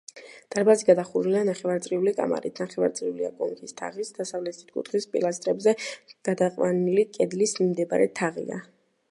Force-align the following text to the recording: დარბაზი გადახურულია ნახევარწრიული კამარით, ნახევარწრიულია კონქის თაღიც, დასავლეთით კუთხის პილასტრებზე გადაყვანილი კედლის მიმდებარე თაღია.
დარბაზი 0.53 0.85
გადახურულია 0.85 1.41
ნახევარწრიული 1.49 2.13
კამარით, 2.19 2.61
ნახევარწრიულია 2.67 3.29
კონქის 3.43 3.77
თაღიც, 3.83 4.11
დასავლეთით 4.17 4.73
კუთხის 4.79 5.07
პილასტრებზე 5.13 5.75
გადაყვანილი 6.31 7.07
კედლის 7.21 7.57
მიმდებარე 7.61 8.11
თაღია. 8.23 8.61